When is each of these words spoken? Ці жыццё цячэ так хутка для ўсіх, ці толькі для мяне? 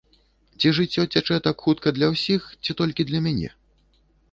Ці 0.61 0.71
жыццё 0.77 1.05
цячэ 1.17 1.37
так 1.49 1.57
хутка 1.67 1.87
для 1.99 2.07
ўсіх, 2.15 2.41
ці 2.63 2.71
толькі 2.83 3.09
для 3.13 3.19
мяне? 3.29 3.49